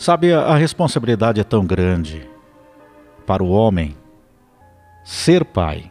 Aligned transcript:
Sabe, 0.00 0.32
a 0.32 0.54
responsabilidade 0.54 1.42
é 1.42 1.44
tão 1.44 1.62
grande 1.62 2.26
para 3.26 3.44
o 3.44 3.50
homem 3.50 3.94
ser 5.04 5.44
pai. 5.44 5.90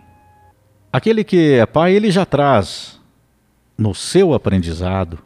Aquele 0.92 1.24
que 1.24 1.60
é 1.60 1.66
pai, 1.68 1.94
ele 1.94 2.10
já 2.10 2.26
traz 2.26 3.00
no 3.78 3.94
seu 3.94 4.34
aprendizado, 4.34 5.20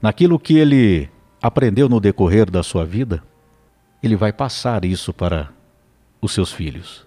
naquilo 0.00 0.38
que 0.38 0.56
ele 0.56 1.10
aprendeu 1.42 1.90
no 1.90 2.00
decorrer 2.00 2.50
da 2.50 2.62
sua 2.62 2.86
vida, 2.86 3.22
ele 4.02 4.16
vai 4.16 4.32
passar 4.32 4.86
isso 4.86 5.12
para 5.12 5.50
os 6.18 6.32
seus 6.32 6.50
filhos. 6.50 7.06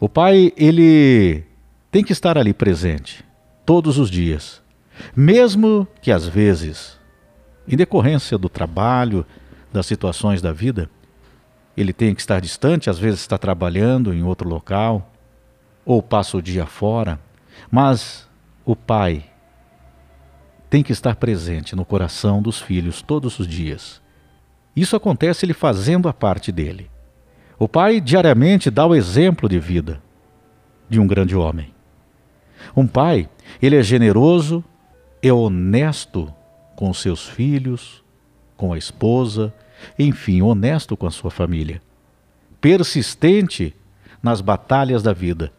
O 0.00 0.08
pai, 0.08 0.54
ele 0.56 1.44
tem 1.90 2.02
que 2.02 2.14
estar 2.14 2.38
ali 2.38 2.54
presente 2.54 3.22
todos 3.66 3.98
os 3.98 4.10
dias, 4.10 4.62
mesmo 5.14 5.86
que 6.00 6.10
às 6.10 6.26
vezes, 6.26 6.98
em 7.68 7.76
decorrência 7.76 8.38
do 8.38 8.48
trabalho, 8.48 9.26
das 9.72 9.86
situações 9.86 10.42
da 10.42 10.52
vida, 10.52 10.90
ele 11.76 11.92
tem 11.92 12.14
que 12.14 12.20
estar 12.20 12.40
distante, 12.40 12.90
às 12.90 12.98
vezes 12.98 13.20
está 13.20 13.38
trabalhando 13.38 14.12
em 14.12 14.22
outro 14.22 14.48
local, 14.48 15.12
ou 15.84 16.02
passa 16.02 16.36
o 16.36 16.42
dia 16.42 16.66
fora, 16.66 17.18
mas 17.70 18.28
o 18.64 18.76
pai 18.76 19.24
tem 20.68 20.82
que 20.82 20.92
estar 20.92 21.16
presente 21.16 21.74
no 21.74 21.84
coração 21.84 22.40
dos 22.40 22.60
filhos 22.60 23.02
todos 23.02 23.38
os 23.38 23.46
dias. 23.46 24.00
Isso 24.74 24.94
acontece 24.94 25.44
ele 25.44 25.52
fazendo 25.52 26.08
a 26.08 26.12
parte 26.12 26.52
dele. 26.52 26.90
O 27.58 27.68
pai 27.68 28.00
diariamente 28.00 28.70
dá 28.70 28.86
o 28.86 28.94
exemplo 28.94 29.48
de 29.48 29.58
vida 29.58 30.00
de 30.88 31.00
um 31.00 31.06
grande 31.06 31.36
homem. 31.36 31.74
Um 32.76 32.86
pai, 32.86 33.28
ele 33.60 33.76
é 33.76 33.82
generoso, 33.82 34.64
é 35.22 35.32
honesto 35.32 36.32
com 36.76 36.92
seus 36.94 37.28
filhos, 37.28 37.99
com 38.60 38.74
a 38.74 38.78
esposa, 38.78 39.54
enfim, 39.98 40.42
honesto 40.42 40.94
com 40.94 41.06
a 41.06 41.10
sua 41.10 41.30
família. 41.30 41.80
Persistente 42.60 43.74
nas 44.22 44.42
batalhas 44.42 45.02
da 45.02 45.14
vida, 45.14 45.50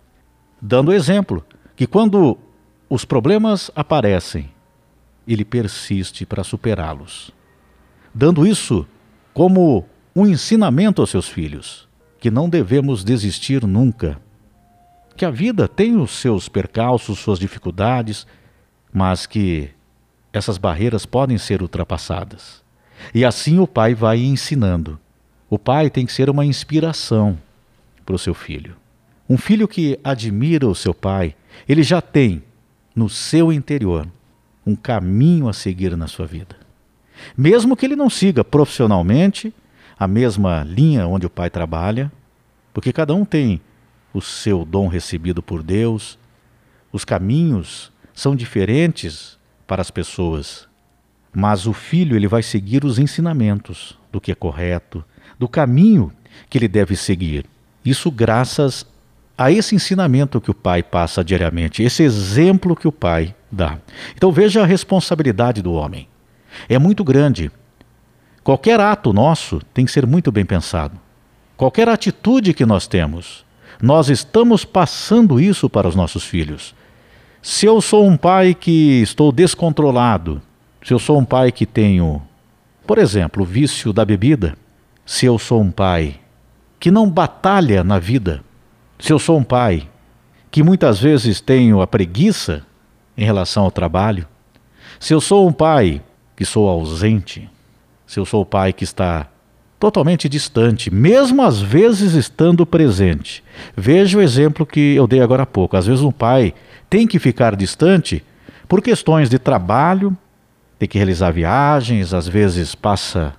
dando 0.62 0.94
exemplo 0.94 1.44
que 1.76 1.88
quando 1.88 2.38
os 2.88 3.04
problemas 3.04 3.72
aparecem, 3.76 4.52
ele 5.28 5.44
persiste 5.44 6.28
para 6.28 6.44
superá-los. 6.44 7.32
Dando 8.14 8.46
isso 8.46 8.86
como 9.34 9.84
um 10.16 10.28
ensinamento 10.28 11.02
aos 11.02 11.10
seus 11.10 11.28
filhos, 11.28 11.90
que 12.20 12.30
não 12.30 12.48
devemos 12.48 13.04
desistir 13.04 13.66
nunca. 13.66 14.22
Que 15.18 15.26
a 15.26 15.32
vida 15.32 15.68
tem 15.68 16.00
os 16.00 16.12
seus 16.12 16.48
percalços, 16.48 17.18
suas 17.18 17.40
dificuldades, 17.40 18.28
mas 18.94 19.26
que 19.26 19.72
essas 20.32 20.60
barreiras 20.60 21.04
podem 21.04 21.40
ser 21.40 21.64
ultrapassadas. 21.64 22.62
E 23.14 23.26
assim 23.26 23.60
o 23.60 23.68
pai 23.68 23.94
vai 23.94 24.20
ensinando. 24.20 25.00
O 25.50 25.60
pai 25.60 25.90
tem 25.90 26.06
que 26.06 26.14
ser 26.14 26.30
uma 26.30 26.46
inspiração 26.46 27.38
para 28.06 28.16
o 28.16 28.20
seu 28.20 28.34
filho. 28.34 28.76
Um 29.30 29.38
filho 29.38 29.68
que 29.68 30.00
admira 30.04 30.68
o 30.68 30.76
seu 30.76 30.94
pai, 30.94 31.36
ele 31.68 31.84
já 31.84 32.02
tem 32.02 32.44
no 32.96 33.10
seu 33.10 33.52
interior 33.52 34.08
um 34.66 34.76
caminho 34.76 35.48
a 35.48 35.54
seguir 35.54 35.96
na 35.96 36.08
sua 36.08 36.26
vida. 36.26 36.56
Mesmo 37.38 37.76
que 37.76 37.86
ele 37.86 37.96
não 37.96 38.10
siga 38.10 38.44
profissionalmente 38.44 39.54
a 39.98 40.08
mesma 40.08 40.64
linha 40.64 41.08
onde 41.08 41.26
o 41.26 41.30
pai 41.30 41.50
trabalha, 41.50 42.12
porque 42.74 42.92
cada 42.92 43.14
um 43.14 43.24
tem 43.24 43.62
o 44.14 44.22
seu 44.22 44.66
dom 44.66 44.88
recebido 44.88 45.42
por 45.42 45.64
Deus, 45.64 46.18
os 46.92 47.06
caminhos 47.06 47.92
são 48.14 48.36
diferentes 48.36 49.38
para 49.66 49.82
as 49.82 49.92
pessoas, 49.92 50.68
mas 51.34 51.66
o 51.66 51.74
filho 51.74 52.16
ele 52.16 52.28
vai 52.28 52.44
seguir 52.44 52.84
os 52.84 53.00
ensinamentos 53.00 53.98
do 54.12 54.20
que 54.20 54.32
é 54.32 54.36
correto, 54.36 55.04
do 55.40 55.48
caminho 55.48 56.12
que 56.50 56.58
ele 56.58 56.68
deve 56.68 56.96
seguir. 56.96 57.46
Isso 57.84 58.12
graças 58.12 58.86
a 59.38 59.52
esse 59.52 59.74
ensinamento 59.74 60.40
que 60.40 60.52
o 60.52 60.54
pai 60.54 60.84
passa 60.84 61.24
diariamente, 61.24 61.82
esse 61.82 62.04
exemplo 62.04 62.76
que 62.76 62.88
o 62.88 62.92
pai 62.92 63.34
dá. 63.52 63.80
Então 64.16 64.32
veja 64.32 64.62
a 64.62 64.66
responsabilidade 64.66 65.62
do 65.62 65.74
homem. 65.74 66.08
É 66.70 66.78
muito 66.78 67.04
grande. 67.04 67.52
Qualquer 68.44 68.80
ato 68.80 69.14
nosso 69.14 69.62
tem 69.74 69.86
que 69.86 69.92
ser 69.92 70.06
muito 70.06 70.32
bem 70.32 70.46
pensado. 70.46 71.00
Qualquer 71.56 71.88
atitude 71.90 72.54
que 72.54 72.66
nós 72.66 72.88
temos, 72.88 73.46
nós 73.82 74.10
estamos 74.10 74.66
passando 74.66 75.40
isso 75.40 75.70
para 75.70 75.88
os 75.88 75.96
nossos 75.96 76.24
filhos. 76.24 76.76
Se 77.42 77.66
eu 77.66 77.82
sou 77.82 78.08
um 78.08 78.18
pai 78.18 78.54
que 78.54 79.02
estou 79.02 79.32
descontrolado, 79.32 80.42
se 80.84 80.94
eu 80.94 81.00
sou 81.00 81.20
um 81.20 81.26
pai 81.26 81.52
que 81.52 81.66
tenho, 81.66 82.22
por 82.88 82.98
exemplo, 82.98 83.44
o 83.44 83.46
vício 83.46 83.94
da 83.94 84.04
bebida, 84.04 84.58
se 85.06 85.26
eu 85.26 85.38
sou 85.38 85.62
um 85.62 85.72
pai 85.72 86.20
que 86.80 86.90
não 86.90 87.10
batalha 87.10 87.84
na 87.84 88.00
vida, 88.00 88.44
se 89.00 89.14
eu 89.14 89.20
sou 89.20 89.38
um 89.38 89.44
pai 89.44 89.88
que 90.50 90.64
muitas 90.64 91.00
vezes 91.00 91.40
tenho 91.40 91.82
a 91.82 91.88
preguiça 91.88 92.66
em 93.18 93.24
relação 93.24 93.64
ao 93.64 93.72
trabalho, 93.72 94.28
se 95.00 95.14
eu 95.14 95.22
sou 95.22 95.48
um 95.48 95.54
pai 95.54 96.02
que 96.36 96.44
sou 96.44 96.68
ausente, 96.68 97.50
se 98.06 98.20
eu 98.20 98.26
sou 98.26 98.42
o 98.42 98.46
pai 98.46 98.74
que 98.74 98.84
está 98.84 99.28
totalmente 99.80 100.30
distante, 100.30 100.94
mesmo 100.94 101.42
às 101.42 101.60
vezes 101.60 102.14
estando 102.14 102.66
presente. 102.66 103.44
Veja 103.76 104.18
o 104.18 104.22
exemplo 104.22 104.66
que 104.66 104.96
eu 104.96 105.08
dei 105.08 105.22
agora 105.22 105.44
há 105.44 105.46
pouco. 105.46 105.76
Às 105.76 105.88
vezes 105.88 106.04
um 106.04 106.12
pai 106.12 106.54
tem 106.88 107.08
que 107.08 107.18
ficar 107.18 107.56
distante 107.56 108.24
por 108.68 108.82
questões 108.82 109.30
de 109.30 109.40
trabalho, 109.40 110.16
tem 110.82 110.88
que 110.88 110.98
realizar 110.98 111.30
viagens, 111.30 112.12
às 112.12 112.28
vezes 112.28 112.74
passa 112.74 113.36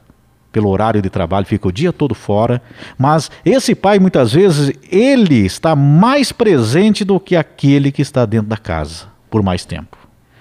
pelo 0.53 0.69
horário 0.69 1.03
de 1.03 1.11
trabalho, 1.11 1.45
fica 1.45 1.67
o 1.67 1.73
dia 1.73 1.93
todo 1.93 2.15
fora, 2.15 2.63
mas 2.97 3.33
esse 3.45 3.75
pai 3.75 3.99
muitas 3.99 4.33
vezes 4.33 4.73
ele 4.89 5.45
está 5.45 5.75
mais 5.75 6.31
presente 6.31 7.05
do 7.05 7.19
que 7.19 7.35
aquele 7.35 7.91
que 7.91 8.01
está 8.01 8.25
dentro 8.25 8.47
da 8.47 8.57
casa 8.57 9.09
por 9.29 9.43
mais 9.43 9.65
tempo. 9.65 9.99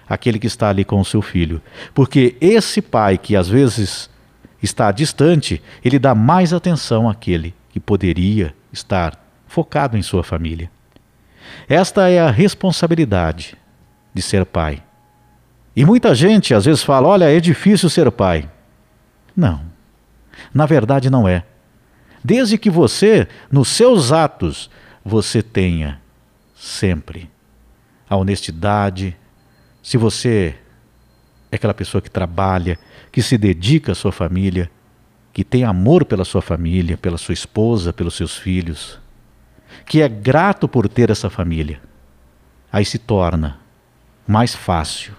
Aquele 0.07 0.38
que 0.38 0.45
está 0.45 0.69
ali 0.69 0.85
com 0.85 1.00
o 1.00 1.06
seu 1.06 1.23
filho. 1.23 1.59
Porque 1.91 2.35
esse 2.40 2.84
pai 2.84 3.17
que 3.17 3.35
às 3.35 3.50
vezes 3.50 4.07
está 4.61 4.91
distante, 4.91 5.59
ele 5.84 5.97
dá 5.97 6.13
mais 6.13 6.53
atenção 6.53 7.09
àquele 7.09 7.56
que 7.72 7.79
poderia 7.79 8.53
estar 8.72 9.19
focado 9.47 9.97
em 9.97 10.03
sua 10.03 10.23
família. 10.23 10.69
Esta 11.67 12.09
é 12.09 12.19
a 12.19 12.29
responsabilidade 12.29 13.57
de 14.13 14.22
ser 14.22 14.45
pai. 14.45 14.84
E 15.75 15.85
muita 15.85 16.13
gente 16.13 16.53
às 16.53 16.65
vezes 16.65 16.83
fala: 16.83 17.07
olha, 17.07 17.25
é 17.31 17.39
difícil 17.39 17.89
ser 17.89 18.11
pai. 18.11 18.49
Não. 19.35 19.61
Na 20.53 20.65
verdade, 20.65 21.09
não 21.09 21.27
é. 21.27 21.43
Desde 22.23 22.57
que 22.57 22.69
você, 22.69 23.27
nos 23.51 23.69
seus 23.69 24.11
atos, 24.11 24.69
você 25.03 25.41
tenha 25.41 25.99
sempre 26.55 27.29
a 28.09 28.15
honestidade, 28.15 29.17
se 29.81 29.97
você 29.97 30.55
é 31.51 31.55
aquela 31.55 31.73
pessoa 31.73 32.01
que 32.01 32.09
trabalha, 32.09 32.77
que 33.11 33.21
se 33.21 33.37
dedica 33.37 33.93
à 33.93 33.95
sua 33.95 34.11
família, 34.11 34.69
que 35.33 35.43
tem 35.43 35.63
amor 35.63 36.05
pela 36.05 36.25
sua 36.25 36.41
família, 36.41 36.97
pela 36.97 37.17
sua 37.17 37.33
esposa, 37.33 37.91
pelos 37.91 38.15
seus 38.15 38.37
filhos, 38.37 38.99
que 39.85 40.01
é 40.01 40.09
grato 40.09 40.67
por 40.67 40.87
ter 40.87 41.09
essa 41.09 41.29
família, 41.29 41.81
aí 42.71 42.85
se 42.85 42.99
torna 42.99 43.59
mais 44.27 44.53
fácil 44.53 45.13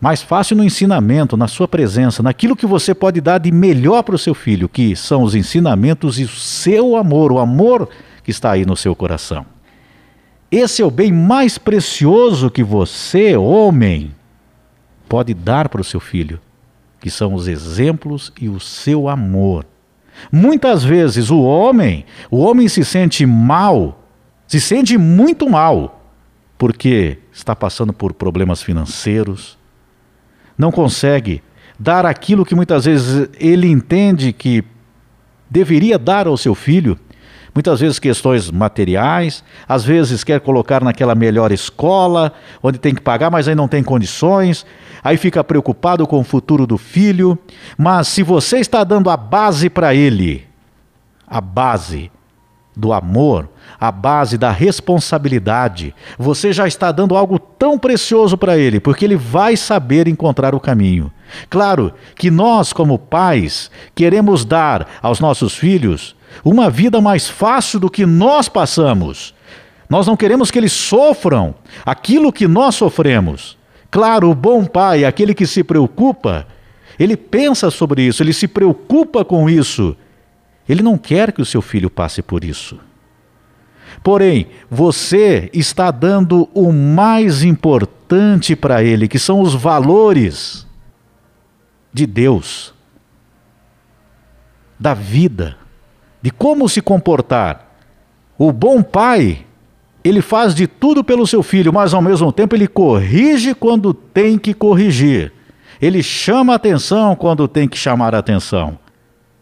mais 0.00 0.20
fácil 0.20 0.56
no 0.56 0.64
ensinamento, 0.64 1.36
na 1.36 1.48
sua 1.48 1.66
presença, 1.66 2.22
naquilo 2.22 2.56
que 2.56 2.66
você 2.66 2.94
pode 2.94 3.20
dar 3.20 3.38
de 3.38 3.50
melhor 3.50 4.02
para 4.02 4.14
o 4.14 4.18
seu 4.18 4.34
filho, 4.34 4.68
que 4.68 4.94
são 4.94 5.22
os 5.22 5.34
ensinamentos 5.34 6.18
e 6.18 6.24
o 6.24 6.28
seu 6.28 6.96
amor, 6.96 7.32
o 7.32 7.38
amor 7.38 7.88
que 8.22 8.30
está 8.30 8.52
aí 8.52 8.66
no 8.66 8.76
seu 8.76 8.94
coração. 8.94 9.46
Esse 10.50 10.82
é 10.82 10.84
o 10.84 10.90
bem 10.90 11.10
mais 11.10 11.58
precioso 11.58 12.50
que 12.50 12.62
você, 12.62 13.36
homem, 13.36 14.14
pode 15.08 15.32
dar 15.34 15.68
para 15.68 15.80
o 15.80 15.84
seu 15.84 15.98
filho, 15.98 16.40
que 17.00 17.10
são 17.10 17.34
os 17.34 17.48
exemplos 17.48 18.32
e 18.40 18.48
o 18.48 18.60
seu 18.60 19.08
amor. 19.08 19.66
Muitas 20.30 20.84
vezes 20.84 21.30
o 21.30 21.40
homem, 21.42 22.04
o 22.30 22.38
homem 22.38 22.68
se 22.68 22.84
sente 22.84 23.24
mal, 23.26 24.04
se 24.46 24.60
sente 24.60 24.96
muito 24.96 25.48
mal, 25.48 26.02
porque 26.56 27.18
está 27.32 27.54
passando 27.54 27.92
por 27.92 28.12
problemas 28.12 28.62
financeiros, 28.62 29.58
não 30.56 30.70
consegue 30.70 31.42
dar 31.78 32.06
aquilo 32.06 32.44
que 32.44 32.54
muitas 32.54 32.84
vezes 32.84 33.28
ele 33.38 33.68
entende 33.68 34.32
que 34.32 34.64
deveria 35.50 35.98
dar 35.98 36.26
ao 36.26 36.36
seu 36.36 36.54
filho, 36.54 36.98
muitas 37.54 37.80
vezes 37.80 37.98
questões 37.98 38.50
materiais, 38.50 39.44
às 39.68 39.84
vezes 39.84 40.24
quer 40.24 40.40
colocar 40.40 40.82
naquela 40.82 41.14
melhor 41.14 41.52
escola, 41.52 42.32
onde 42.62 42.78
tem 42.78 42.94
que 42.94 43.00
pagar, 43.00 43.30
mas 43.30 43.48
aí 43.48 43.54
não 43.54 43.68
tem 43.68 43.82
condições, 43.82 44.66
aí 45.02 45.16
fica 45.16 45.44
preocupado 45.44 46.06
com 46.06 46.20
o 46.20 46.24
futuro 46.24 46.66
do 46.66 46.76
filho, 46.76 47.38
mas 47.76 48.08
se 48.08 48.22
você 48.22 48.58
está 48.58 48.82
dando 48.84 49.10
a 49.10 49.16
base 49.16 49.70
para 49.70 49.94
ele, 49.94 50.44
a 51.26 51.40
base 51.40 52.10
do 52.76 52.92
amor, 52.92 53.48
a 53.80 53.90
base 53.90 54.36
da 54.36 54.50
responsabilidade. 54.50 55.94
Você 56.18 56.52
já 56.52 56.68
está 56.68 56.92
dando 56.92 57.16
algo 57.16 57.38
tão 57.38 57.78
precioso 57.78 58.36
para 58.36 58.58
ele, 58.58 58.78
porque 58.78 59.04
ele 59.04 59.16
vai 59.16 59.56
saber 59.56 60.06
encontrar 60.06 60.54
o 60.54 60.60
caminho. 60.60 61.10
Claro 61.48 61.94
que 62.14 62.30
nós, 62.30 62.74
como 62.74 62.98
pais, 62.98 63.70
queremos 63.94 64.44
dar 64.44 64.86
aos 65.00 65.20
nossos 65.20 65.54
filhos 65.54 66.14
uma 66.44 66.68
vida 66.68 67.00
mais 67.00 67.28
fácil 67.28 67.80
do 67.80 67.88
que 67.88 68.04
nós 68.04 68.48
passamos. 68.48 69.34
Nós 69.88 70.06
não 70.06 70.16
queremos 70.16 70.50
que 70.50 70.58
eles 70.58 70.72
sofram 70.72 71.54
aquilo 71.84 72.32
que 72.32 72.46
nós 72.46 72.74
sofremos. 72.74 73.56
Claro, 73.90 74.30
o 74.30 74.34
bom 74.34 74.64
pai, 74.64 75.04
aquele 75.04 75.32
que 75.32 75.46
se 75.46 75.64
preocupa, 75.64 76.46
ele 76.98 77.16
pensa 77.16 77.70
sobre 77.70 78.02
isso, 78.02 78.22
ele 78.22 78.32
se 78.32 78.46
preocupa 78.46 79.24
com 79.24 79.48
isso. 79.48 79.96
Ele 80.68 80.82
não 80.82 80.98
quer 80.98 81.32
que 81.32 81.40
o 81.40 81.46
seu 81.46 81.62
filho 81.62 81.88
passe 81.88 82.22
por 82.22 82.44
isso. 82.44 82.78
Porém, 84.02 84.48
você 84.70 85.50
está 85.52 85.90
dando 85.90 86.48
o 86.54 86.72
mais 86.72 87.42
importante 87.42 88.54
para 88.54 88.82
ele, 88.82 89.08
que 89.08 89.18
são 89.18 89.40
os 89.40 89.54
valores 89.54 90.66
de 91.92 92.06
Deus, 92.06 92.74
da 94.78 94.92
vida, 94.92 95.56
de 96.20 96.30
como 96.30 96.68
se 96.68 96.82
comportar. 96.82 97.78
O 98.38 98.52
bom 98.52 98.82
pai, 98.82 99.46
ele 100.04 100.20
faz 100.20 100.54
de 100.54 100.66
tudo 100.66 101.02
pelo 101.02 101.26
seu 101.26 101.42
filho, 101.42 101.72
mas 101.72 101.94
ao 101.94 102.02
mesmo 102.02 102.30
tempo 102.30 102.54
ele 102.54 102.68
corrige 102.68 103.54
quando 103.54 103.94
tem 103.94 104.38
que 104.38 104.52
corrigir. 104.52 105.32
Ele 105.80 106.02
chama 106.02 106.54
atenção 106.54 107.16
quando 107.16 107.48
tem 107.48 107.66
que 107.68 107.76
chamar 107.76 108.14
atenção. 108.14 108.78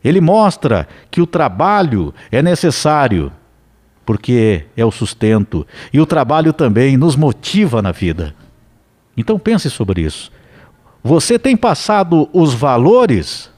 Ele 0.04 0.20
mostra 0.20 0.86
que 1.10 1.22
o 1.22 1.26
trabalho 1.26 2.14
é 2.30 2.42
necessário 2.42 3.32
porque 4.04 4.66
é 4.76 4.84
o 4.84 4.90
sustento 4.90 5.66
e 5.90 5.98
o 5.98 6.04
trabalho 6.04 6.52
também 6.52 6.96
nos 6.96 7.16
motiva 7.16 7.80
na 7.80 7.90
vida. 7.90 8.34
Então 9.16 9.38
pense 9.38 9.70
sobre 9.70 10.02
isso. 10.02 10.30
Você 11.02 11.38
tem 11.38 11.56
passado 11.56 12.28
os 12.32 12.52
valores 12.52 13.50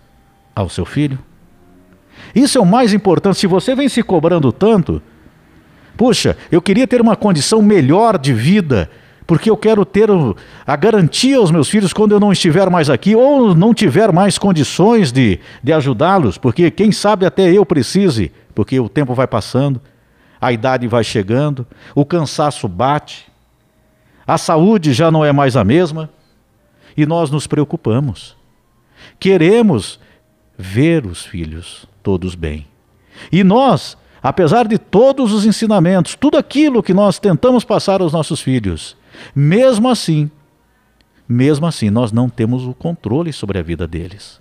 ao 0.55 0.69
seu 0.69 0.85
filho? 0.85 1.19
Isso 2.35 2.59
é 2.59 2.61
o 2.61 2.67
mais 2.67 2.93
importante. 2.93 3.39
Se 3.39 3.47
você 3.47 3.75
vem 3.75 3.89
se 3.89 4.03
cobrando 4.03 4.53
tanto, 4.53 5.03
puxa, 5.97 6.37
eu 6.51 6.63
queria 6.63 6.87
ter 6.87 7.01
uma 7.01 7.17
condição 7.17 7.61
melhor 7.61 8.19
de 8.19 8.33
vida, 8.33 8.91
porque 9.26 9.50
eu 9.50 9.56
quero 9.56 9.84
ter 9.84 10.08
a 10.67 10.76
garantia 10.76 11.38
aos 11.38 11.50
meus 11.50 11.69
filhos 11.69 11.93
quando 11.93 12.12
eu 12.12 12.20
não 12.20 12.32
estiver 12.32 12.70
mais 12.70 12.88
aqui 12.88 13.17
ou 13.17 13.55
não 13.55 13.75
tiver 13.75 14.12
mais 14.12 14.38
condições 14.38 15.11
de, 15.11 15.40
de 15.62 15.73
ajudá-los, 15.73 16.38
porque 16.38 16.70
quem 16.70 16.93
sabe 16.93 17.26
até 17.26 17.50
eu 17.52 17.67
precise, 17.67 18.31
porque 18.55 18.78
o 18.78 18.88
tempo 18.88 19.14
vai 19.14 19.26
passando 19.26 19.81
a 20.40 20.52
idade 20.52 20.87
vai 20.87 21.05
chegando, 21.05 21.67
o 21.94 22.05
cansaço 22.05 22.69
bate, 22.69 23.26
a 24.26 24.37
saúde 24.38 24.93
já 24.93 25.11
não 25.11 25.25
é 25.25 25.32
mais 25.32 25.56
a 25.56 25.64
mesma 25.64 26.11
e 26.96 27.06
nós 27.06 27.31
nos 27.31 27.46
preocupamos. 27.46 28.37
Queremos 29.19 30.00
ver 30.58 31.06
os 31.06 31.25
filhos 31.25 31.87
todos 32.02 32.34
bem. 32.34 32.67
E 33.31 33.44
nós, 33.44 33.96
apesar 34.23 34.67
de 34.67 34.78
todos 34.78 35.32
os 35.32 35.44
ensinamentos, 35.44 36.14
tudo 36.14 36.37
aquilo 36.37 36.82
que 36.82 36.94
nós 36.94 37.19
tentamos 37.19 37.64
passar 37.64 38.00
aos 38.00 38.12
nossos 38.12 38.40
filhos, 38.40 38.96
mesmo 39.35 39.89
assim, 39.89 40.31
mesmo 41.29 41.67
assim, 41.67 41.91
nós 41.91 42.13
não 42.13 42.29
temos 42.29 42.67
o 42.67 42.75
controle 42.75 43.33
sobre 43.33 43.59
a 43.59 43.63
vida 43.63 43.87
deles. 43.87 44.41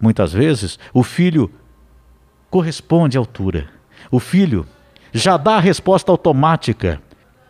Muitas 0.00 0.32
vezes, 0.32 0.78
o 0.94 1.02
filho 1.02 1.50
corresponde 2.50 3.18
à 3.18 3.20
altura 3.20 3.78
o 4.10 4.18
filho 4.18 4.66
já 5.12 5.36
dá 5.36 5.56
a 5.56 5.60
resposta 5.60 6.10
automática. 6.12 7.00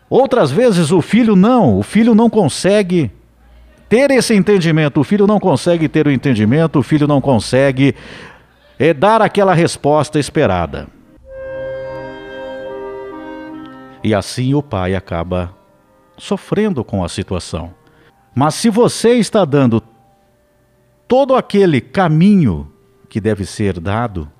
Outras 0.09 0.51
vezes 0.51 0.91
o 0.91 1.01
filho 1.01 1.35
não, 1.35 1.77
o 1.77 1.83
filho 1.83 2.15
não 2.15 2.29
consegue 2.29 3.11
ter 3.87 4.11
esse 4.11 4.33
entendimento, 4.33 4.99
o 4.99 5.03
filho 5.03 5.27
não 5.27 5.39
consegue 5.39 5.87
ter 5.87 6.07
o 6.07 6.11
entendimento, 6.11 6.79
o 6.79 6.83
filho 6.83 7.07
não 7.07 7.21
consegue 7.21 7.95
é, 8.77 8.93
dar 8.93 9.21
aquela 9.21 9.53
resposta 9.53 10.19
esperada. 10.19 10.87
E 14.03 14.13
assim 14.13 14.53
o 14.53 14.63
pai 14.63 14.95
acaba 14.95 15.53
sofrendo 16.19 16.83
com 16.83 17.03
a 17.03 17.09
situação. 17.09 17.73
Mas 18.35 18.55
se 18.55 18.69
você 18.69 19.15
está 19.15 19.43
dando 19.45 19.81
todo 21.07 21.35
aquele 21.35 21.81
caminho 21.81 22.71
que 23.09 23.19
deve 23.19 23.45
ser 23.45 23.79
dado, 23.79 24.31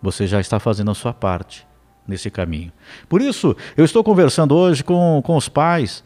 você 0.00 0.26
já 0.26 0.40
está 0.40 0.60
fazendo 0.60 0.90
a 0.90 0.94
sua 0.94 1.12
parte 1.12 1.66
nesse 2.06 2.30
caminho. 2.30 2.72
Por 3.08 3.20
isso, 3.20 3.56
eu 3.76 3.84
estou 3.84 4.04
conversando 4.04 4.54
hoje 4.54 4.84
com, 4.84 5.20
com 5.24 5.36
os 5.36 5.48
pais 5.48 6.04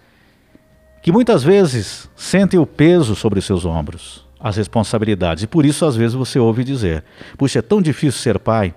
que 1.03 1.13
muitas 1.13 1.43
vezes 1.43 2.09
sentem 2.15 2.59
o 2.59 2.67
peso 2.67 3.15
sobre 3.15 3.41
seus 3.41 3.65
ombros, 3.65 4.27
as 4.39 4.57
responsabilidades, 4.57 5.45
e 5.45 5.47
por 5.47 5.65
isso 5.65 5.85
às 5.85 5.97
vezes 5.97 6.15
você 6.15 6.39
ouve 6.39 6.65
dizer: 6.65 7.05
Puxa, 7.37 7.59
é 7.59 7.63
tão 7.63 7.81
difícil 7.81 8.21
ser 8.21 8.39
pai. 8.39 8.75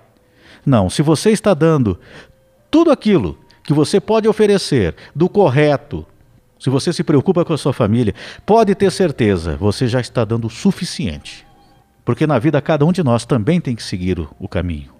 Não, 0.64 0.88
se 0.88 1.02
você 1.02 1.30
está 1.30 1.52
dando 1.52 1.98
tudo 2.70 2.90
aquilo 2.90 3.38
que 3.62 3.72
você 3.72 4.00
pode 4.00 4.28
oferecer 4.28 4.94
do 5.14 5.28
correto, 5.28 6.06
se 6.64 6.70
você 6.70 6.94
se 6.94 7.04
preocupa 7.04 7.44
com 7.44 7.52
a 7.52 7.58
sua 7.58 7.74
família, 7.74 8.14
pode 8.46 8.74
ter 8.74 8.90
certeza, 8.90 9.54
você 9.54 9.86
já 9.86 10.00
está 10.00 10.24
dando 10.24 10.46
o 10.46 10.50
suficiente. 10.50 11.46
Porque 12.06 12.26
na 12.26 12.38
vida 12.38 12.58
cada 12.62 12.86
um 12.86 12.90
de 12.90 13.04
nós 13.04 13.26
também 13.26 13.60
tem 13.60 13.76
que 13.76 13.82
seguir 13.82 14.18
o, 14.18 14.34
o 14.38 14.48
caminho. 14.48 14.90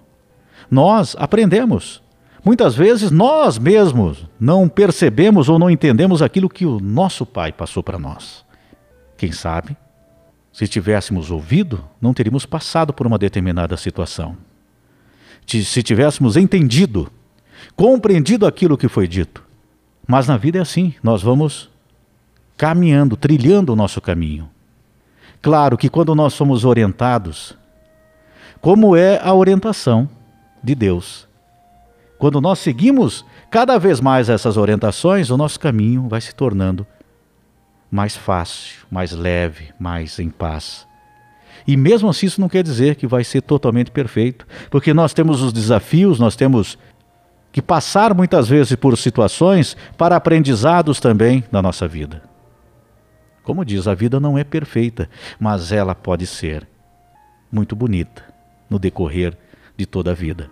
Nós 0.70 1.16
aprendemos. 1.19 2.02
Muitas 2.44 2.75
vezes 2.75 3.11
nós 3.11 3.58
mesmos 3.58 4.26
não 4.38 4.69
percebemos 4.69 5.49
ou 5.49 5.58
não 5.58 5.70
entendemos 5.70 6.20
aquilo 6.20 6.50
que 6.50 6.66
o 6.66 6.78
nosso 6.78 7.25
pai 7.25 7.50
passou 7.50 7.82
para 7.82 7.99
nós. 7.99 8.44
Quem 9.17 9.32
sabe, 9.32 9.75
se 10.52 10.69
tivéssemos 10.69 11.31
ouvido, 11.31 11.82
não 11.99 12.12
teríamos 12.12 12.44
passado 12.44 12.93
por 12.93 13.06
uma 13.06 13.17
determinada 13.17 13.75
situação. 13.78 14.37
Se 15.46 15.82
tivéssemos 15.82 16.37
entendido, 16.37 17.10
compreendido 17.75 18.46
aquilo 18.46 18.76
que 18.76 18.87
foi 18.87 19.08
dito. 19.08 19.44
Mas 20.06 20.29
na 20.29 20.37
vida 20.37 20.59
é 20.59 20.61
assim, 20.61 20.95
nós 21.03 21.23
vamos 21.23 21.71
caminhando, 22.56 23.17
trilhando 23.17 23.73
o 23.73 23.77
nosso 23.77 24.01
caminho. 24.01 24.49
Claro 25.41 25.77
que 25.77 25.89
quando 25.89 26.15
nós 26.15 26.35
somos 26.35 26.65
orientados, 26.65 27.56
como 28.61 28.97
é 28.97 29.21
a 29.23 29.35
orientação? 29.35 30.09
de 30.65 30.75
Deus. 30.75 31.29
Quando 32.19 32.41
nós 32.41 32.59
seguimos 32.59 33.25
cada 33.51 33.79
vez 33.79 34.01
mais 34.01 34.31
essas 34.31 34.56
orientações, 34.56 35.29
o 35.29 35.37
nosso 35.37 35.61
caminho 35.61 36.09
vai 36.09 36.21
se 36.23 36.35
tornando 36.35 36.87
mais 37.91 38.17
fácil, 38.17 38.87
mais 38.91 39.12
leve, 39.12 39.69
mais 39.79 40.19
em 40.19 40.31
paz. 40.31 40.87
E 41.67 41.77
mesmo 41.77 42.08
assim, 42.08 42.27
isso 42.27 42.41
não 42.41 42.49
quer 42.49 42.63
dizer 42.63 42.96
que 42.96 43.06
vai 43.06 43.23
ser 43.23 43.43
totalmente 43.43 43.91
perfeito, 43.91 44.46
porque 44.70 44.94
nós 44.94 45.13
temos 45.13 45.43
os 45.43 45.53
desafios, 45.53 46.19
nós 46.19 46.34
temos 46.34 46.79
que 47.55 47.63
passar 47.63 48.13
muitas 48.13 48.49
vezes 48.49 48.75
por 48.75 48.99
situações 48.99 49.77
para 49.96 50.17
aprendizados 50.17 50.99
também 50.99 51.44
na 51.53 51.63
nossa 51.63 51.87
vida. 51.87 52.20
Como 53.44 53.65
diz, 53.65 53.87
a 53.87 53.94
vida 53.94 54.19
não 54.19 54.37
é 54.37 54.43
perfeita, 54.43 55.08
mas 55.39 55.70
ela 55.70 55.94
pode 55.94 56.27
ser 56.27 56.67
muito 57.53 57.77
bonita 57.77 58.25
no 58.69 58.77
decorrer 58.77 59.39
de 59.77 59.87
toda 59.87 60.11
a 60.11 60.15
vida. 60.15 60.51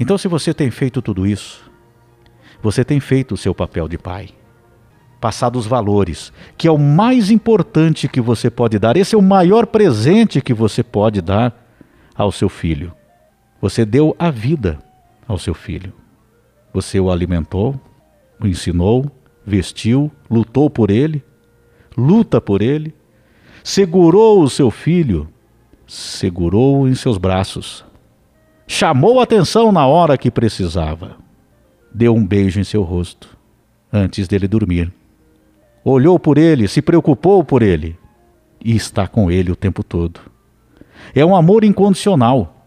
Então, 0.00 0.18
se 0.18 0.26
você 0.26 0.52
tem 0.52 0.68
feito 0.68 1.00
tudo 1.00 1.24
isso, 1.24 1.70
você 2.60 2.84
tem 2.84 2.98
feito 2.98 3.34
o 3.34 3.38
seu 3.38 3.54
papel 3.54 3.86
de 3.86 3.96
pai. 3.96 4.30
Passado 5.20 5.60
os 5.60 5.66
valores, 5.66 6.32
que 6.58 6.66
é 6.66 6.72
o 6.72 6.78
mais 6.78 7.30
importante 7.30 8.08
que 8.08 8.20
você 8.20 8.50
pode 8.50 8.80
dar. 8.80 8.96
Esse 8.96 9.14
é 9.14 9.18
o 9.18 9.22
maior 9.22 9.64
presente 9.64 10.40
que 10.40 10.52
você 10.52 10.82
pode 10.82 11.20
dar 11.20 11.54
ao 12.16 12.32
seu 12.32 12.48
filho. 12.48 12.92
Você 13.60 13.84
deu 13.84 14.16
a 14.18 14.28
vida 14.28 14.89
ao 15.30 15.38
seu 15.38 15.54
filho. 15.54 15.92
Você 16.72 16.98
o 16.98 17.10
alimentou, 17.10 17.80
o 18.40 18.46
ensinou, 18.46 19.10
vestiu, 19.46 20.10
lutou 20.28 20.68
por 20.68 20.90
ele, 20.90 21.22
luta 21.96 22.40
por 22.40 22.62
ele, 22.62 22.94
segurou 23.62 24.42
o 24.42 24.50
seu 24.50 24.70
filho, 24.70 25.28
segurou-o 25.86 26.88
em 26.88 26.94
seus 26.94 27.16
braços, 27.16 27.84
chamou 28.66 29.20
atenção 29.20 29.70
na 29.70 29.86
hora 29.86 30.18
que 30.18 30.30
precisava. 30.30 31.16
Deu 31.92 32.14
um 32.14 32.26
beijo 32.26 32.60
em 32.60 32.64
seu 32.64 32.82
rosto 32.82 33.36
antes 33.92 34.28
dele 34.28 34.46
dormir. 34.46 34.92
Olhou 35.84 36.18
por 36.18 36.38
ele, 36.38 36.68
se 36.68 36.82
preocupou 36.82 37.42
por 37.42 37.62
ele 37.62 37.96
e 38.64 38.74
está 38.76 39.08
com 39.08 39.30
ele 39.30 39.50
o 39.50 39.56
tempo 39.56 39.82
todo. 39.82 40.20
É 41.14 41.24
um 41.24 41.34
amor 41.34 41.64
incondicional. 41.64 42.59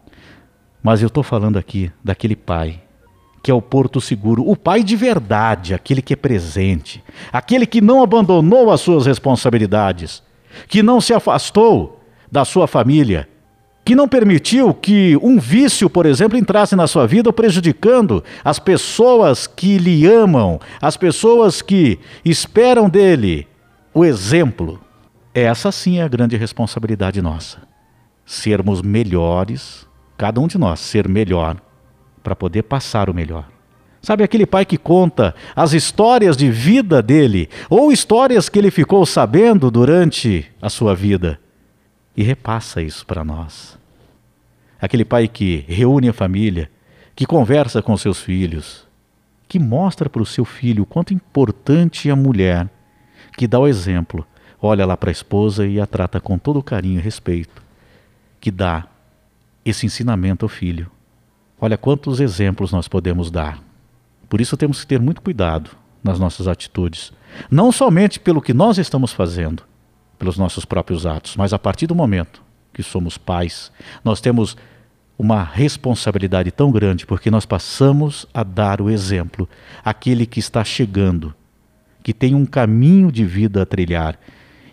Mas 0.84 1.00
eu 1.00 1.08
estou 1.08 1.22
falando 1.22 1.56
aqui 1.56 1.90
daquele 2.04 2.36
pai 2.36 2.82
que 3.42 3.50
é 3.50 3.54
o 3.54 3.60
porto 3.60 4.00
seguro, 4.00 4.48
o 4.48 4.56
pai 4.56 4.82
de 4.82 4.96
verdade, 4.96 5.74
aquele 5.74 6.00
que 6.00 6.14
é 6.14 6.16
presente, 6.16 7.04
aquele 7.30 7.66
que 7.66 7.78
não 7.78 8.02
abandonou 8.02 8.70
as 8.70 8.80
suas 8.80 9.04
responsabilidades, 9.04 10.22
que 10.66 10.82
não 10.82 10.98
se 10.98 11.12
afastou 11.12 12.00
da 12.32 12.42
sua 12.42 12.66
família, 12.66 13.28
que 13.84 13.94
não 13.94 14.08
permitiu 14.08 14.72
que 14.72 15.18
um 15.22 15.38
vício, 15.38 15.90
por 15.90 16.06
exemplo, 16.06 16.38
entrasse 16.38 16.74
na 16.74 16.86
sua 16.86 17.06
vida, 17.06 17.30
prejudicando 17.34 18.24
as 18.42 18.58
pessoas 18.58 19.46
que 19.46 19.76
lhe 19.76 20.06
amam, 20.06 20.58
as 20.80 20.96
pessoas 20.96 21.60
que 21.60 21.98
esperam 22.24 22.88
dele 22.88 23.46
o 23.92 24.06
exemplo. 24.06 24.80
Essa 25.34 25.70
sim 25.70 25.98
é 25.98 26.02
a 26.02 26.08
grande 26.08 26.34
responsabilidade 26.38 27.20
nossa. 27.20 27.58
Sermos 28.24 28.80
melhores, 28.80 29.86
cada 30.16 30.40
um 30.40 30.46
de 30.46 30.58
nós 30.58 30.80
ser 30.80 31.08
melhor, 31.08 31.56
para 32.22 32.34
poder 32.34 32.62
passar 32.62 33.10
o 33.10 33.14
melhor. 33.14 33.48
Sabe 34.00 34.22
aquele 34.22 34.44
pai 34.44 34.64
que 34.64 34.76
conta 34.76 35.34
as 35.56 35.72
histórias 35.72 36.36
de 36.36 36.50
vida 36.50 37.02
dele, 37.02 37.48
ou 37.70 37.90
histórias 37.90 38.48
que 38.48 38.58
ele 38.58 38.70
ficou 38.70 39.06
sabendo 39.06 39.70
durante 39.70 40.50
a 40.60 40.68
sua 40.68 40.94
vida, 40.94 41.40
e 42.16 42.22
repassa 42.22 42.82
isso 42.82 43.06
para 43.06 43.24
nós. 43.24 43.78
Aquele 44.80 45.04
pai 45.04 45.26
que 45.26 45.64
reúne 45.66 46.08
a 46.08 46.12
família, 46.12 46.70
que 47.16 47.24
conversa 47.24 47.80
com 47.80 47.96
seus 47.96 48.20
filhos, 48.20 48.86
que 49.48 49.58
mostra 49.58 50.10
para 50.10 50.22
o 50.22 50.26
seu 50.26 50.44
filho 50.44 50.82
o 50.82 50.86
quanto 50.86 51.14
importante 51.14 52.08
é 52.08 52.12
a 52.12 52.16
mulher, 52.16 52.68
que 53.36 53.46
dá 53.46 53.58
o 53.58 53.66
exemplo, 53.66 54.26
olha 54.60 54.84
lá 54.84 54.96
para 54.96 55.10
a 55.10 55.12
esposa 55.12 55.66
e 55.66 55.80
a 55.80 55.86
trata 55.86 56.20
com 56.20 56.38
todo 56.38 56.62
carinho 56.62 56.98
e 56.98 57.02
respeito, 57.02 57.62
que 58.40 58.50
dá 58.50 58.86
esse 59.64 59.86
ensinamento 59.86 60.44
ao 60.44 60.48
filho. 60.48 60.90
Olha 61.60 61.78
quantos 61.78 62.20
exemplos 62.20 62.72
nós 62.72 62.88
podemos 62.88 63.30
dar. 63.30 63.62
Por 64.28 64.40
isso 64.40 64.56
temos 64.56 64.80
que 64.80 64.86
ter 64.86 65.00
muito 65.00 65.22
cuidado 65.22 65.70
nas 66.02 66.18
nossas 66.18 66.46
atitudes, 66.46 67.12
não 67.50 67.72
somente 67.72 68.20
pelo 68.20 68.42
que 68.42 68.52
nós 68.52 68.76
estamos 68.76 69.12
fazendo, 69.12 69.62
pelos 70.18 70.36
nossos 70.36 70.64
próprios 70.64 71.06
atos, 71.06 71.36
mas 71.36 71.52
a 71.52 71.58
partir 71.58 71.86
do 71.86 71.94
momento 71.94 72.42
que 72.72 72.82
somos 72.82 73.16
pais, 73.16 73.72
nós 74.04 74.20
temos 74.20 74.56
uma 75.18 75.42
responsabilidade 75.42 76.50
tão 76.50 76.70
grande 76.70 77.06
porque 77.06 77.30
nós 77.30 77.46
passamos 77.46 78.26
a 78.34 78.42
dar 78.42 78.80
o 78.80 78.90
exemplo 78.90 79.48
àquele 79.84 80.26
que 80.26 80.40
está 80.40 80.64
chegando, 80.64 81.34
que 82.02 82.12
tem 82.12 82.34
um 82.34 82.44
caminho 82.44 83.10
de 83.10 83.24
vida 83.24 83.62
a 83.62 83.66
trilhar 83.66 84.18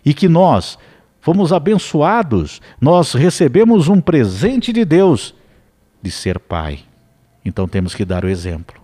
e 0.04 0.12
que 0.12 0.28
nós 0.28 0.78
fomos 1.22 1.52
abençoados, 1.52 2.60
nós 2.80 3.14
recebemos 3.14 3.88
um 3.88 4.00
presente 4.00 4.72
de 4.72 4.84
Deus 4.84 5.34
de 6.02 6.10
ser 6.10 6.38
pai. 6.38 6.80
Então 7.44 7.68
temos 7.68 7.94
que 7.94 8.04
dar 8.04 8.24
o 8.24 8.28
exemplo. 8.28 8.82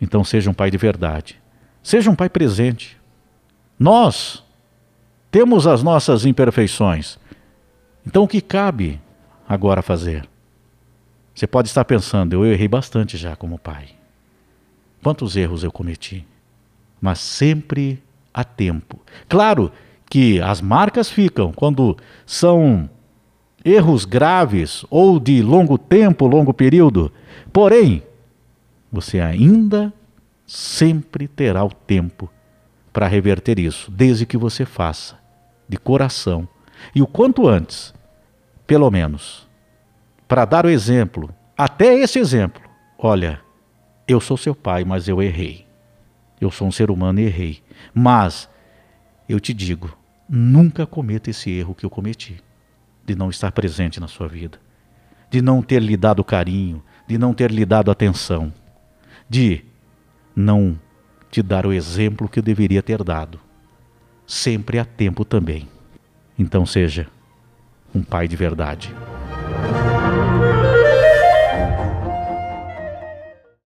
Então 0.00 0.24
seja 0.24 0.50
um 0.50 0.54
pai 0.54 0.72
de 0.72 0.76
verdade. 0.76 1.40
Seja 1.80 2.10
um 2.10 2.16
pai 2.16 2.28
presente. 2.28 3.00
Nós 3.78 4.42
temos 5.30 5.66
as 5.66 5.84
nossas 5.84 6.26
imperfeições. 6.26 7.16
Então 8.04 8.24
o 8.24 8.28
que 8.28 8.40
cabe 8.40 9.00
agora 9.48 9.82
fazer? 9.82 10.28
Você 11.32 11.46
pode 11.46 11.68
estar 11.68 11.84
pensando, 11.84 12.32
eu 12.34 12.44
errei 12.44 12.66
bastante 12.66 13.16
já 13.16 13.36
como 13.36 13.56
pai. 13.56 13.90
Quantos 15.00 15.36
erros 15.36 15.62
eu 15.62 15.70
cometi? 15.70 16.26
Mas 17.00 17.20
sempre 17.20 18.02
há 18.34 18.42
tempo. 18.42 19.00
Claro 19.28 19.70
que 20.12 20.42
as 20.42 20.60
marcas 20.60 21.08
ficam 21.08 21.54
quando 21.54 21.96
são 22.26 22.90
erros 23.64 24.04
graves 24.04 24.84
ou 24.90 25.18
de 25.18 25.40
longo 25.40 25.78
tempo, 25.78 26.26
longo 26.26 26.52
período. 26.52 27.10
Porém, 27.50 28.02
você 28.92 29.20
ainda 29.20 29.90
sempre 30.46 31.26
terá 31.26 31.64
o 31.64 31.72
tempo 31.72 32.30
para 32.92 33.06
reverter 33.06 33.58
isso, 33.58 33.90
desde 33.90 34.26
que 34.26 34.36
você 34.36 34.66
faça 34.66 35.18
de 35.66 35.78
coração 35.78 36.46
e 36.94 37.00
o 37.00 37.06
quanto 37.06 37.48
antes, 37.48 37.94
pelo 38.66 38.90
menos 38.90 39.48
para 40.28 40.44
dar 40.44 40.66
o 40.66 40.68
exemplo, 40.68 41.34
até 41.56 41.94
esse 41.94 42.18
exemplo. 42.18 42.60
Olha, 42.98 43.40
eu 44.06 44.20
sou 44.20 44.36
seu 44.36 44.54
pai, 44.54 44.84
mas 44.84 45.08
eu 45.08 45.22
errei. 45.22 45.66
Eu 46.38 46.50
sou 46.50 46.68
um 46.68 46.72
ser 46.72 46.90
humano 46.90 47.18
e 47.18 47.24
errei. 47.24 47.62
Mas 47.94 48.46
eu 49.26 49.40
te 49.40 49.54
digo, 49.54 50.01
nunca 50.34 50.86
cometa 50.86 51.28
esse 51.28 51.50
erro 51.50 51.74
que 51.74 51.84
eu 51.84 51.90
cometi, 51.90 52.42
de 53.04 53.14
não 53.14 53.28
estar 53.28 53.52
presente 53.52 54.00
na 54.00 54.08
sua 54.08 54.26
vida, 54.26 54.58
de 55.30 55.42
não 55.42 55.60
ter 55.60 55.82
lhe 55.82 55.94
dado 55.94 56.24
carinho, 56.24 56.82
de 57.06 57.18
não 57.18 57.34
ter 57.34 57.50
lhe 57.50 57.66
dado 57.66 57.90
atenção, 57.90 58.50
de 59.28 59.62
não 60.34 60.80
te 61.30 61.42
dar 61.42 61.66
o 61.66 61.72
exemplo 61.72 62.30
que 62.30 62.38
eu 62.38 62.42
deveria 62.42 62.82
ter 62.82 63.04
dado. 63.04 63.38
Sempre 64.26 64.78
há 64.78 64.86
tempo 64.86 65.22
também. 65.22 65.68
Então 66.38 66.64
seja 66.64 67.08
um 67.94 68.02
pai 68.02 68.26
de 68.26 68.34
verdade. 68.34 68.94